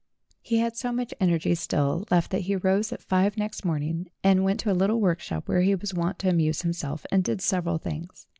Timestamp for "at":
2.91-3.03